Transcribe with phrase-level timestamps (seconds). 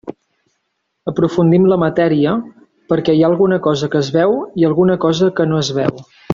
[1.11, 2.33] Aprofundim la matèria,
[2.95, 6.05] perquè hi ha alguna cosa que es veu i alguna cosa que no es veu.